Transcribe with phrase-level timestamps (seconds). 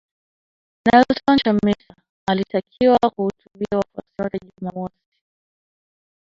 [0.85, 1.95] Nelson Chamisa,
[2.27, 5.09] alitakiwa kuhutubia wafuasi wake Jumamosi